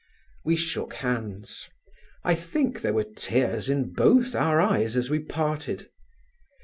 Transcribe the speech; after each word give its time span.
We 0.43 0.55
shook 0.55 0.95
hands. 0.95 1.69
I 2.23 2.33
think 2.33 2.81
there 2.81 2.91
were 2.91 3.03
tears 3.15 3.69
in 3.69 3.93
both 3.93 4.33
our 4.33 4.59
eyes 4.59 4.97
as 4.97 5.11
we 5.11 5.19
parted. 5.19 5.91